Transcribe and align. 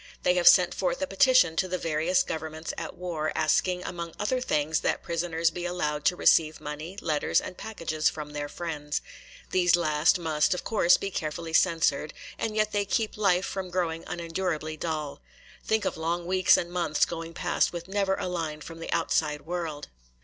They 0.23 0.33
have 0.33 0.47
sent 0.47 0.73
forth 0.73 0.99
a 1.03 1.05
petition 1.05 1.55
to 1.57 1.67
the 1.67 1.77
various 1.77 2.23
governments 2.23 2.73
at 2.75 2.97
war, 2.97 3.31
asking 3.35 3.83
among 3.83 4.15
other 4.17 4.41
things 4.41 4.79
that 4.79 5.03
prisoners 5.03 5.51
be 5.51 5.63
allowed 5.63 6.05
to 6.05 6.15
receive 6.15 6.59
money, 6.59 6.97
letters 7.03 7.39
and 7.39 7.55
packages 7.55 8.09
from 8.09 8.31
their 8.31 8.49
friends. 8.49 9.01
These 9.51 9.75
last 9.75 10.17
must 10.17 10.55
of 10.55 10.63
course 10.63 10.97
be 10.97 11.11
carefully 11.11 11.53
censored, 11.53 12.15
and 12.39 12.55
yet 12.55 12.71
they 12.71 12.83
keep 12.83 13.15
life 13.15 13.45
from 13.45 13.69
growing 13.69 14.03
unendurably 14.07 14.75
dull. 14.75 15.21
Think 15.63 15.85
of 15.85 15.97
long 15.97 16.25
weeks 16.25 16.57
and 16.57 16.71
months 16.71 17.05
going 17.05 17.35
past 17.35 17.71
with 17.71 17.87
never 17.87 18.15
a 18.15 18.25
line 18.27 18.61
from 18.61 18.79
the 18.79 18.91
outside 18.91 19.41
world! 19.41 19.89